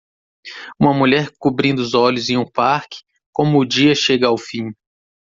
Uma 0.79 0.95
mulher 0.95 1.29
cobrindo 1.37 1.79
os 1.83 1.93
olhos 1.93 2.27
em 2.27 2.35
um 2.35 2.43
parque 2.51 3.01
como 3.31 3.59
o 3.59 3.63
dia 3.65 3.93
chega 3.93 4.25
ao 4.25 4.35
fim 4.35 4.73